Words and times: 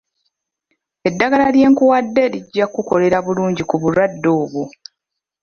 Eddagala 1.07 1.47
lye 1.55 1.67
nkuwadde 1.71 2.23
lijja 2.31 2.65
kukolera 2.73 3.17
bulungi 3.25 3.63
ku 3.69 3.75
bulwadde 3.81 4.29
obwo. 4.41 4.63